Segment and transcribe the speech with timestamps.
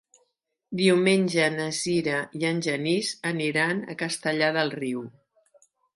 [0.79, 5.05] Diumenge na Sira i en Genís aniran a Castellar del Riu.